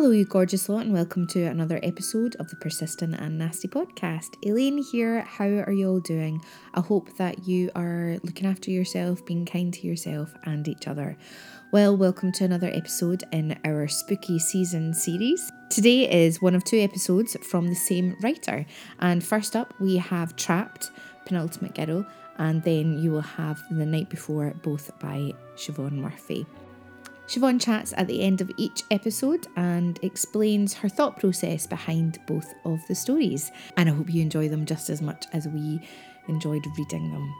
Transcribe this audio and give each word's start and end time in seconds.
Hello, 0.00 0.12
you 0.12 0.24
gorgeous 0.24 0.68
lot, 0.68 0.84
and 0.84 0.94
welcome 0.94 1.26
to 1.26 1.42
another 1.42 1.80
episode 1.82 2.36
of 2.36 2.48
the 2.48 2.54
Persistent 2.54 3.16
and 3.16 3.36
Nasty 3.36 3.66
podcast. 3.66 4.28
Elaine 4.46 4.78
here. 4.78 5.22
How 5.22 5.46
are 5.46 5.72
you 5.72 5.88
all 5.88 5.98
doing? 5.98 6.40
I 6.74 6.82
hope 6.82 7.16
that 7.16 7.48
you 7.48 7.72
are 7.74 8.16
looking 8.22 8.46
after 8.46 8.70
yourself, 8.70 9.26
being 9.26 9.44
kind 9.44 9.74
to 9.74 9.84
yourself 9.88 10.32
and 10.44 10.68
each 10.68 10.86
other. 10.86 11.16
Well, 11.72 11.96
welcome 11.96 12.30
to 12.34 12.44
another 12.44 12.70
episode 12.72 13.24
in 13.32 13.58
our 13.64 13.88
spooky 13.88 14.38
season 14.38 14.94
series. 14.94 15.50
Today 15.68 16.08
is 16.08 16.40
one 16.40 16.54
of 16.54 16.62
two 16.62 16.78
episodes 16.78 17.36
from 17.42 17.66
the 17.66 17.74
same 17.74 18.14
writer, 18.22 18.66
and 19.00 19.24
first 19.24 19.56
up 19.56 19.74
we 19.80 19.96
have 19.96 20.36
Trapped, 20.36 20.92
Penultimate 21.26 21.74
Girl, 21.74 22.06
and 22.36 22.62
then 22.62 23.02
you 23.02 23.10
will 23.10 23.20
have 23.20 23.60
The 23.68 23.84
Night 23.84 24.10
Before, 24.10 24.54
both 24.62 24.96
by 25.00 25.32
Siobhan 25.56 25.94
Murphy. 25.94 26.46
Siobhan 27.28 27.60
chats 27.60 27.92
at 27.98 28.06
the 28.06 28.22
end 28.22 28.40
of 28.40 28.50
each 28.56 28.84
episode 28.90 29.48
and 29.54 29.98
explains 30.02 30.72
her 30.72 30.88
thought 30.88 31.20
process 31.20 31.66
behind 31.66 32.18
both 32.26 32.54
of 32.64 32.80
the 32.88 32.94
stories. 32.94 33.52
And 33.76 33.86
I 33.86 33.92
hope 33.92 34.08
you 34.08 34.22
enjoy 34.22 34.48
them 34.48 34.64
just 34.64 34.88
as 34.88 35.02
much 35.02 35.26
as 35.34 35.46
we 35.46 35.86
enjoyed 36.28 36.64
reading 36.78 37.12
them. 37.12 37.34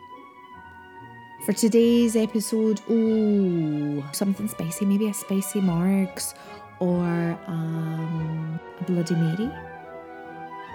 For 1.46 1.54
today's 1.54 2.16
episode, 2.16 2.82
oh, 2.90 4.06
something 4.12 4.46
spicy, 4.48 4.84
maybe 4.84 5.08
a 5.08 5.14
spicy 5.14 5.62
Margs 5.62 6.34
or 6.80 7.38
um, 7.46 8.60
a 8.80 8.84
Bloody 8.84 9.14
Mary. 9.14 9.50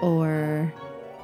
Or, 0.02 0.74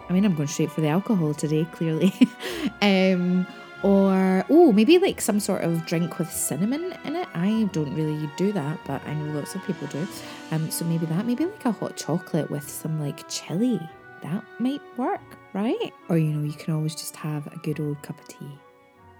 I 0.07 0.13
mean, 0.13 0.25
I'm 0.25 0.35
going 0.35 0.47
straight 0.47 0.69
for 0.69 0.81
the 0.81 0.89
alcohol 0.89 1.33
today, 1.33 1.65
clearly. 1.71 2.13
um, 2.83 3.47
or 3.83 4.45
oh 4.49 4.71
maybe 4.71 4.97
like 4.97 5.21
some 5.21 5.39
sort 5.39 5.63
of 5.63 5.85
drink 5.85 6.19
with 6.19 6.31
cinnamon 6.31 6.93
in 7.05 7.15
it. 7.15 7.27
I 7.33 7.69
don't 7.71 7.93
really 7.93 8.29
do 8.37 8.51
that 8.51 8.79
but 8.85 9.01
i 9.05 9.13
know 9.13 9.33
lots 9.35 9.55
of 9.55 9.63
people 9.65 9.87
do. 9.87 10.07
Um 10.51 10.69
so 10.69 10.85
maybe 10.85 11.05
that 11.07 11.25
maybe 11.25 11.45
like 11.45 11.65
a 11.65 11.71
hot 11.71 11.95
chocolate 11.95 12.49
with 12.49 12.69
some 12.69 12.99
like 12.99 13.27
chili. 13.29 13.79
That 14.21 14.43
might 14.59 14.81
work 14.97 15.21
right? 15.53 15.93
Or 16.09 16.17
you 16.17 16.31
know 16.31 16.45
you 16.45 16.53
can 16.53 16.73
always 16.73 16.95
just 16.95 17.15
have 17.15 17.47
a 17.47 17.57
good 17.57 17.79
old 17.79 18.01
cup 18.01 18.19
of 18.19 18.27
tea. 18.27 18.57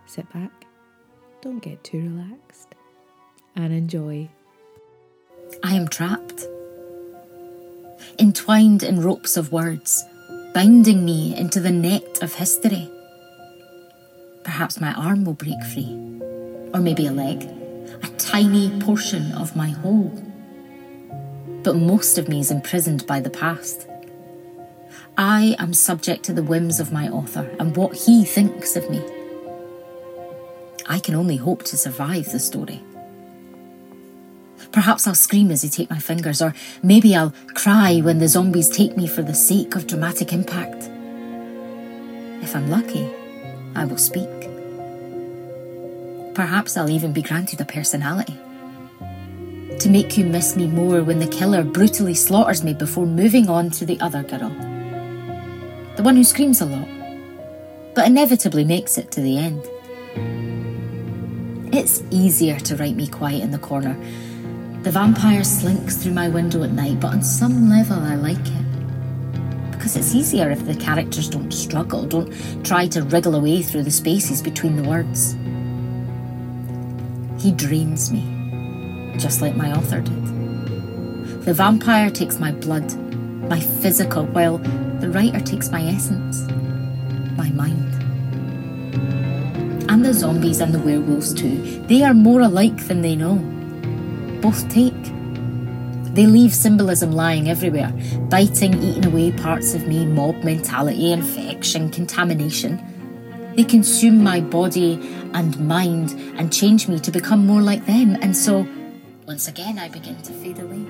Sit 0.05 0.31
back. 0.33 0.65
Don't 1.41 1.59
get 1.59 1.83
too 1.83 2.01
relaxed. 2.01 2.75
And 3.55 3.73
enjoy. 3.73 4.29
I 5.63 5.75
am 5.75 5.87
trapped. 5.87 6.45
Entwined 8.19 8.83
in 8.83 9.01
ropes 9.01 9.37
of 9.37 9.51
words 9.51 10.03
binding 10.53 11.05
me 11.05 11.35
into 11.37 11.59
the 11.59 11.71
net 11.71 12.23
of 12.23 12.33
history 12.33 12.91
Perhaps 14.49 14.81
my 14.81 14.93
arm 14.93 15.25
will 15.25 15.35
break 15.35 15.63
free. 15.63 15.93
Or 16.73 16.79
maybe 16.79 17.05
a 17.05 17.11
leg. 17.11 17.43
A 18.01 18.07
tiny 18.17 18.71
portion 18.79 19.31
of 19.33 19.55
my 19.55 19.69
whole. 19.69 20.11
But 21.61 21.75
most 21.75 22.17
of 22.17 22.27
me 22.27 22.39
is 22.39 22.49
imprisoned 22.49 23.05
by 23.05 23.19
the 23.19 23.29
past. 23.29 23.87
I 25.19 25.55
am 25.59 25.75
subject 25.75 26.23
to 26.23 26.33
the 26.33 26.41
whims 26.41 26.79
of 26.79 26.91
my 26.91 27.07
author 27.09 27.55
and 27.59 27.77
what 27.77 27.95
he 27.95 28.25
thinks 28.25 28.75
of 28.75 28.89
me. 28.89 29.03
I 30.87 30.97
can 30.97 31.13
only 31.13 31.37
hope 31.37 31.61
to 31.65 31.77
survive 31.77 32.31
the 32.31 32.39
story. 32.39 32.81
Perhaps 34.71 35.05
I'll 35.05 35.13
scream 35.13 35.51
as 35.51 35.61
they 35.61 35.69
take 35.69 35.91
my 35.91 35.99
fingers, 35.99 36.41
or 36.41 36.55
maybe 36.81 37.15
I'll 37.15 37.35
cry 37.53 37.99
when 37.99 38.17
the 38.17 38.27
zombies 38.27 38.67
take 38.67 38.97
me 38.97 39.05
for 39.05 39.21
the 39.21 39.35
sake 39.35 39.75
of 39.75 39.85
dramatic 39.85 40.33
impact. 40.33 40.89
If 42.41 42.55
I'm 42.55 42.71
lucky, 42.71 43.13
I 43.75 43.85
will 43.85 43.97
speak. 43.97 44.27
Perhaps 46.35 46.77
I'll 46.77 46.89
even 46.89 47.13
be 47.13 47.21
granted 47.21 47.61
a 47.61 47.65
personality. 47.65 48.37
To 49.79 49.89
make 49.89 50.17
you 50.17 50.25
miss 50.25 50.55
me 50.55 50.67
more 50.67 51.03
when 51.03 51.19
the 51.19 51.27
killer 51.27 51.63
brutally 51.63 52.13
slaughters 52.13 52.63
me 52.63 52.73
before 52.73 53.05
moving 53.05 53.49
on 53.49 53.69
to 53.71 53.85
the 53.85 53.99
other 53.99 54.23
girl. 54.23 54.49
The 55.95 56.03
one 56.03 56.15
who 56.15 56.23
screams 56.23 56.61
a 56.61 56.65
lot, 56.65 56.87
but 57.95 58.07
inevitably 58.07 58.63
makes 58.63 58.97
it 58.97 59.11
to 59.11 59.21
the 59.21 59.37
end. 59.37 59.67
It's 61.73 62.03
easier 62.09 62.59
to 62.59 62.75
write 62.75 62.95
me 62.95 63.07
quiet 63.07 63.41
in 63.41 63.51
the 63.51 63.59
corner. 63.59 63.97
The 64.83 64.91
vampire 64.91 65.43
slinks 65.43 65.97
through 65.97 66.13
my 66.13 66.29
window 66.29 66.63
at 66.63 66.71
night, 66.71 66.99
but 66.99 67.13
on 67.13 67.21
some 67.21 67.69
level 67.69 67.99
I 67.99 68.15
like 68.15 68.39
it 68.39 68.68
because 69.89 70.05
it's 70.05 70.15
easier 70.15 70.51
if 70.51 70.63
the 70.67 70.75
characters 70.75 71.27
don't 71.27 71.51
struggle, 71.51 72.05
don't 72.05 72.31
try 72.63 72.87
to 72.87 73.01
wriggle 73.01 73.33
away 73.33 73.63
through 73.63 73.81
the 73.81 73.89
spaces 73.89 74.39
between 74.39 74.75
the 74.75 74.87
words. 74.87 75.35
He 77.41 77.51
drains 77.51 78.11
me, 78.11 78.21
just 79.17 79.41
like 79.41 79.55
my 79.55 79.71
author 79.71 80.01
did. 80.01 80.25
The 81.43 81.55
vampire 81.55 82.11
takes 82.11 82.39
my 82.39 82.51
blood, 82.51 82.95
my 83.49 83.59
physical, 83.59 84.25
while 84.25 84.59
the 84.99 85.09
writer 85.09 85.39
takes 85.39 85.71
my 85.71 85.81
essence, 85.81 86.41
my 87.35 87.49
mind. 87.49 87.91
And 89.89 90.05
the 90.05 90.13
zombies 90.13 90.61
and 90.61 90.71
the 90.71 90.79
werewolves, 90.79 91.33
too. 91.33 91.81
They 91.87 92.03
are 92.03 92.13
more 92.13 92.41
alike 92.41 92.85
than 92.87 93.01
they 93.01 93.15
know. 93.15 93.37
Both 94.39 94.69
take 94.69 94.93
they 96.19 96.25
leave 96.25 96.53
symbolism 96.53 97.13
lying 97.13 97.49
everywhere, 97.49 97.93
biting, 98.27 98.73
eating 98.83 99.05
away 99.05 99.31
parts 99.31 99.73
of 99.73 99.87
me, 99.87 100.05
mob 100.05 100.43
mentality, 100.43 101.13
infection, 101.13 101.89
contamination. 101.89 102.77
They 103.55 103.63
consume 103.63 104.21
my 104.21 104.41
body 104.41 104.99
and 105.33 105.57
mind 105.65 106.11
and 106.37 106.51
change 106.51 106.89
me 106.89 106.99
to 106.99 107.09
become 107.09 107.47
more 107.47 107.61
like 107.61 107.85
them, 107.85 108.17
and 108.21 108.35
so, 108.35 108.67
once 109.27 109.47
again, 109.47 109.79
I 109.79 109.87
begin 109.87 110.21
to 110.23 110.33
fade 110.33 110.59
away. 110.59 110.83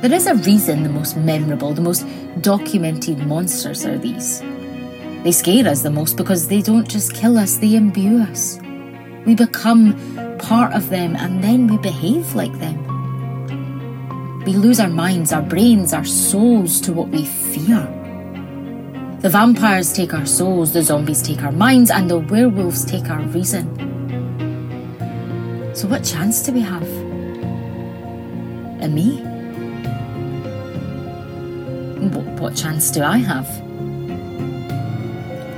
There 0.00 0.12
is 0.12 0.26
a 0.26 0.34
reason 0.34 0.82
the 0.82 0.88
most 0.88 1.16
memorable, 1.16 1.74
the 1.74 1.82
most 1.82 2.04
documented 2.40 3.24
monsters 3.24 3.86
are 3.86 3.98
these. 3.98 4.42
They 5.22 5.30
scare 5.30 5.68
us 5.68 5.82
the 5.82 5.90
most 5.90 6.16
because 6.16 6.48
they 6.48 6.60
don't 6.60 6.88
just 6.88 7.14
kill 7.14 7.38
us, 7.38 7.58
they 7.58 7.76
imbue 7.76 8.22
us. 8.22 8.58
We 9.24 9.36
become 9.36 9.94
part 10.40 10.74
of 10.74 10.90
them 10.90 11.14
and 11.14 11.44
then 11.44 11.68
we 11.68 11.78
behave 11.78 12.34
like 12.34 12.58
them. 12.58 12.85
We 14.46 14.52
lose 14.52 14.78
our 14.78 14.88
minds, 14.88 15.32
our 15.32 15.42
brains, 15.42 15.92
our 15.92 16.04
souls 16.04 16.80
to 16.82 16.92
what 16.92 17.08
we 17.08 17.24
fear. 17.24 17.80
The 19.18 19.28
vampires 19.28 19.92
take 19.92 20.14
our 20.14 20.24
souls, 20.24 20.72
the 20.72 20.82
zombies 20.82 21.20
take 21.20 21.42
our 21.42 21.50
minds, 21.50 21.90
and 21.90 22.08
the 22.08 22.20
werewolves 22.20 22.84
take 22.84 23.10
our 23.10 23.22
reason. 23.22 23.66
So, 25.74 25.88
what 25.88 26.04
chance 26.04 26.44
do 26.44 26.52
we 26.52 26.60
have? 26.60 26.86
And 28.80 28.94
me? 28.94 29.20
What, 32.06 32.40
what 32.40 32.54
chance 32.54 32.92
do 32.92 33.02
I 33.02 33.16
have? 33.16 33.48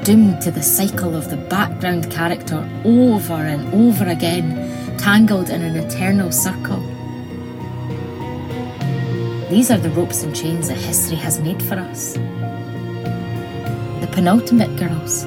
Doomed 0.03 0.41
to 0.41 0.51
the 0.51 0.63
cycle 0.63 1.15
of 1.15 1.29
the 1.29 1.37
background 1.37 2.11
character 2.11 2.67
over 2.87 3.35
and 3.35 3.71
over 3.75 4.07
again, 4.07 4.97
tangled 4.97 5.51
in 5.51 5.61
an 5.61 5.77
eternal 5.77 6.33
circle. 6.33 6.88
These 9.51 9.71
are 9.71 9.79
the 9.79 9.89
ropes 9.89 10.25
and 10.25 10.37
chains 10.37 10.69
that 10.69 10.77
history 10.77 11.17
has 11.17 11.41
made 11.41 11.63
for 11.63 11.77
us. 11.77 12.13
The 14.03 14.09
penultimate 14.13 14.77
girls. 14.77 15.25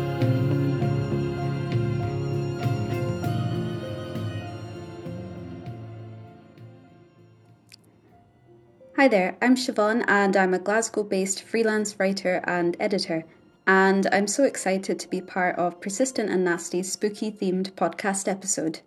Hi 8.95 9.07
there, 9.07 9.37
I'm 9.41 9.55
Siobhan 9.55 10.05
and 10.07 10.37
I'm 10.37 10.53
a 10.53 10.59
Glasgow 10.59 11.01
based 11.01 11.41
freelance 11.41 11.99
writer 11.99 12.43
and 12.45 12.77
editor. 12.79 13.25
And 13.65 14.07
I'm 14.11 14.27
so 14.27 14.43
excited 14.43 14.99
to 14.99 15.09
be 15.09 15.21
part 15.21 15.55
of 15.57 15.81
Persistent 15.81 16.29
and 16.29 16.45
Nasty's 16.45 16.91
spooky 16.91 17.31
themed 17.31 17.71
podcast 17.71 18.27
episode. 18.27 18.81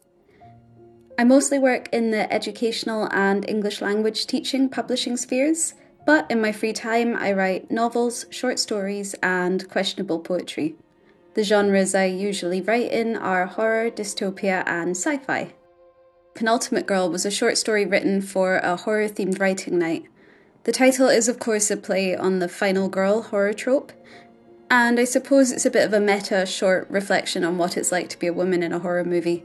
I 1.16 1.22
mostly 1.22 1.60
work 1.60 1.88
in 1.92 2.10
the 2.10 2.32
educational 2.32 3.08
and 3.12 3.48
English 3.48 3.80
language 3.80 4.26
teaching 4.26 4.68
publishing 4.68 5.16
spheres, 5.16 5.74
but 6.06 6.28
in 6.28 6.40
my 6.40 6.50
free 6.50 6.72
time 6.72 7.14
I 7.16 7.32
write 7.32 7.70
novels, 7.70 8.26
short 8.30 8.58
stories, 8.58 9.14
and 9.22 9.68
questionable 9.68 10.18
poetry. 10.18 10.74
The 11.34 11.44
genres 11.44 11.94
I 11.94 12.06
usually 12.06 12.60
write 12.60 12.90
in 12.90 13.16
are 13.16 13.46
horror, 13.46 13.90
dystopia, 13.90 14.64
and 14.66 14.96
sci 14.96 15.18
fi. 15.18 15.54
Penultimate 16.34 16.86
Girl 16.86 17.08
was 17.08 17.24
a 17.24 17.30
short 17.30 17.58
story 17.58 17.86
written 17.86 18.20
for 18.20 18.56
a 18.56 18.76
horror 18.76 19.08
themed 19.08 19.38
writing 19.38 19.78
night. 19.78 20.06
The 20.64 20.72
title 20.72 21.08
is, 21.08 21.28
of 21.28 21.38
course, 21.38 21.70
a 21.70 21.76
play 21.76 22.16
on 22.16 22.40
the 22.40 22.48
final 22.48 22.88
girl 22.88 23.22
horror 23.22 23.52
trope, 23.52 23.92
and 24.68 24.98
I 24.98 25.04
suppose 25.04 25.52
it's 25.52 25.66
a 25.66 25.70
bit 25.70 25.84
of 25.84 25.92
a 25.92 26.00
meta 26.00 26.44
short 26.44 26.90
reflection 26.90 27.44
on 27.44 27.56
what 27.56 27.76
it's 27.76 27.92
like 27.92 28.08
to 28.08 28.18
be 28.18 28.26
a 28.26 28.32
woman 28.32 28.64
in 28.64 28.72
a 28.72 28.80
horror 28.80 29.04
movie. 29.04 29.44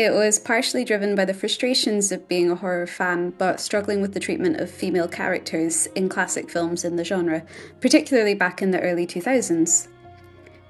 It 0.00 0.14
was 0.14 0.38
partially 0.38 0.82
driven 0.82 1.14
by 1.14 1.26
the 1.26 1.34
frustrations 1.34 2.10
of 2.10 2.26
being 2.26 2.50
a 2.50 2.54
horror 2.54 2.86
fan, 2.86 3.34
but 3.36 3.60
struggling 3.60 4.00
with 4.00 4.14
the 4.14 4.18
treatment 4.18 4.58
of 4.58 4.70
female 4.70 5.06
characters 5.06 5.88
in 5.94 6.08
classic 6.08 6.48
films 6.48 6.86
in 6.86 6.96
the 6.96 7.04
genre, 7.04 7.44
particularly 7.82 8.32
back 8.32 8.62
in 8.62 8.70
the 8.70 8.80
early 8.80 9.06
2000s. 9.06 9.88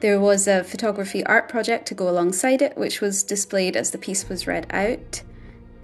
There 0.00 0.19
was 0.19 0.49
a 0.49 0.65
photography 0.65 1.25
art 1.27 1.49
project 1.49 1.87
to 1.87 1.94
go 1.94 2.09
alongside 2.09 2.61
it, 2.61 2.77
which 2.77 3.00
was 3.00 3.23
displayed 3.23 3.77
as 3.77 3.93
the 3.93 3.99
piece 3.99 4.29
was 4.29 4.49
read 4.49 4.67
out. 4.71 5.23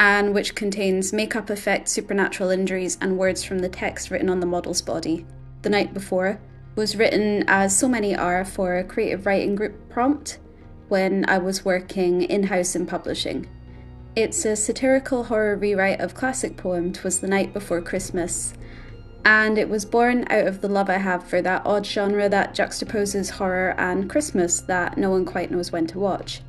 and 0.01 0.35
which 0.35 0.57
contains 0.57 1.13
makeup 1.13 1.49
effects, 1.49 1.93
supernatural 1.93 2.51
injuries, 2.51 2.99
and 3.01 3.17
words 3.17 3.45
from 3.45 3.61
the 3.61 3.69
text 3.69 4.11
written 4.11 4.29
on 4.29 4.41
the 4.41 4.47
model's 4.47 4.83
body. 4.83 5.25
The 5.63 5.71
Night 5.71 5.95
Before 5.95 6.41
was 6.75 6.97
written, 6.97 7.45
as 7.47 7.79
so 7.79 7.89
many 7.89 8.15
are, 8.17 8.45
for 8.45 8.77
a 8.77 8.85
creative 8.85 9.25
writing 9.25 9.55
group 9.55 9.89
prompt 9.89 10.41
when 10.88 11.29
I 11.29 11.38
was 11.38 11.65
working 11.65 12.23
in 12.23 12.44
house 12.44 12.75
in 12.75 12.87
publishing. 12.87 13.49
It's 14.15 14.44
a 14.44 14.56
satirical 14.56 15.25
horror 15.25 15.56
rewrite 15.56 16.00
of 16.00 16.15
classic 16.15 16.56
poem 16.56 16.93
Twas 16.93 17.21
the 17.21 17.29
Night 17.29 17.53
Before 17.53 17.83
Christmas, 17.83 18.55
and 19.25 19.59
it 19.59 19.69
was 19.69 19.85
born 19.85 20.25
out 20.31 20.47
of 20.47 20.61
the 20.61 20.69
love 20.69 20.88
I 20.88 20.99
have 20.99 21.25
for 21.25 21.43
that 21.43 21.67
odd 21.67 21.85
genre 21.85 22.29
that 22.29 22.55
juxtaposes 22.55 23.31
horror 23.31 23.75
and 23.77 24.09
Christmas 24.09 24.61
that 24.62 24.97
no 24.97 25.11
one 25.11 25.25
quite 25.25 25.50
knows 25.50 25.73
when 25.73 25.87
to 25.88 25.99
watch. 25.99 26.43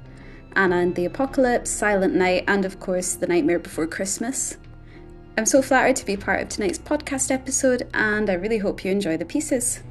Anna 0.55 0.77
and 0.77 0.95
the 0.95 1.05
Apocalypse, 1.05 1.69
Silent 1.69 2.15
Night, 2.15 2.43
and 2.47 2.65
of 2.65 2.79
course, 2.79 3.15
The 3.15 3.27
Nightmare 3.27 3.59
Before 3.59 3.87
Christmas. 3.87 4.57
I'm 5.37 5.45
so 5.45 5.61
flattered 5.61 5.95
to 5.97 6.05
be 6.05 6.17
part 6.17 6.41
of 6.41 6.49
tonight's 6.49 6.79
podcast 6.79 7.31
episode, 7.31 7.89
and 7.93 8.29
I 8.29 8.33
really 8.33 8.57
hope 8.59 8.85
you 8.85 8.91
enjoy 8.91 9.17
the 9.17 9.25
pieces. 9.25 9.83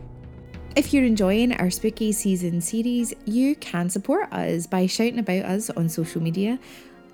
If 0.76 0.92
you're 0.92 1.06
enjoying 1.06 1.54
our 1.54 1.70
spooky 1.70 2.12
season 2.12 2.60
series, 2.60 3.14
you 3.24 3.56
can 3.56 3.88
support 3.88 4.30
us 4.30 4.66
by 4.66 4.86
shouting 4.86 5.18
about 5.18 5.46
us 5.46 5.70
on 5.70 5.88
social 5.88 6.22
media 6.22 6.58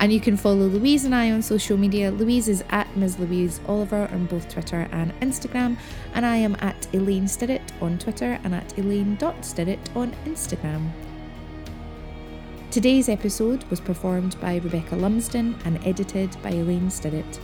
And 0.01 0.13
you 0.13 0.21
can 0.21 0.37
follow 0.37 0.67
Louise 0.67 1.05
and 1.05 1.15
I 1.15 1.31
on 1.31 1.41
social 1.41 1.77
media. 1.77 2.11
Louise 2.11 2.49
is 2.49 2.63
at 2.71 2.95
Ms. 2.97 3.19
Louise 3.19 3.61
Oliver 3.67 4.09
on 4.13 4.27
both 4.27 4.49
Twitter 4.49 4.89
and 4.93 5.19
Instagram, 5.21 5.79
and 6.13 6.27
I 6.27 6.37
am 6.37 6.57
at 6.61 6.87
Elaine 6.93 7.25
Stirrett 7.25 7.71
on 7.81 7.99
Twitter 7.99 8.39
and 8.45 8.55
at 8.55 8.77
Elaine.Stirrett 8.79 9.97
on 9.97 10.13
Instagram. 10.27 10.91
Today's 12.71 13.09
episode 13.09 13.65
was 13.71 13.81
performed 13.81 14.39
by 14.41 14.57
Rebekah 14.57 14.97
Lumsden 14.97 15.57
and 15.65 15.79
edited 15.87 16.37
by 16.43 16.51
Elaine 16.51 16.89
Stirrett. 16.91 17.39